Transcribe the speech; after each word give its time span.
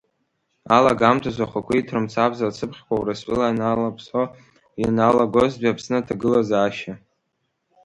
Алагамҭазы 0.75 1.41
ахақәиҭра 1.45 1.99
мцабз 2.05 2.39
ацыԥхьқәа 2.41 2.93
Урыстәыла 2.97 3.47
иаланаԥсо 3.49 4.21
ианалагозтәи 4.81 5.71
Аԥсны 5.71 5.95
аҭагылазаашьа. 5.97 6.93